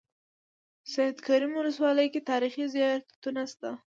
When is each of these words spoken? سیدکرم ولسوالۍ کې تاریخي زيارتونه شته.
سیدکرم 0.93 1.51
ولسوالۍ 1.55 2.07
کې 2.13 2.21
تاریخي 2.29 2.65
زيارتونه 2.73 3.41
شته. 3.51 3.69